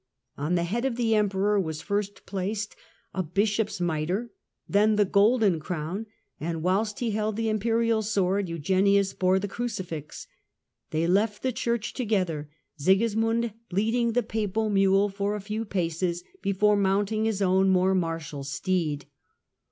[0.35, 2.75] On the head of the Emperor was first placed
[3.13, 4.31] a Bishop's mitre,
[4.67, 6.07] then the golden crown,
[6.39, 10.25] and whilst he held the Imperial sword, Eugenius bore the crucifix.
[10.89, 16.23] They left the Church to gether, Sigismund leading the Papal mule for a few paces,
[16.41, 19.05] before mounting his own more martial steed.